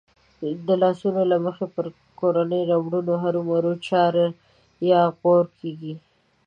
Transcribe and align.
د 0.67 0.69
لاسوندو 0.81 1.23
له 1.31 1.37
مخې 1.45 1.65
به 1.67 1.71
پر 1.75 1.85
کورنيو 2.19 2.67
ربړو 2.71 3.13
هرومرو 3.23 3.73
چار 3.87 4.13
يا 4.89 5.01
غور 5.19 5.45
کېږي. 5.59 5.93